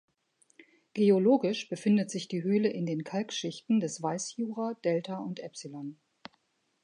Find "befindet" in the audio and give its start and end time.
1.69-2.09